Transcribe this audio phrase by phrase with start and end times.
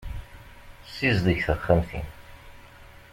[0.93, 2.07] Sizdeg taxxamt-im.